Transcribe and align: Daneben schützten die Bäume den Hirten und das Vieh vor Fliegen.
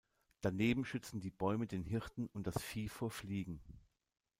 Daneben 0.41 0.83
schützten 0.83 1.19
die 1.19 1.29
Bäume 1.29 1.67
den 1.67 1.83
Hirten 1.83 2.25
und 2.33 2.47
das 2.47 2.59
Vieh 2.59 2.89
vor 2.89 3.11
Fliegen. 3.11 3.61